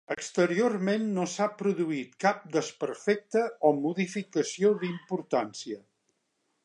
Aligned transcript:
Exteriorment 0.13 1.03
no 1.17 1.25
s'ha 1.33 1.45
produït 1.59 2.17
cap 2.25 2.41
desperfecte 2.57 3.43
o 3.69 3.71
modificació 3.85 4.73
d'importància. 4.85 5.79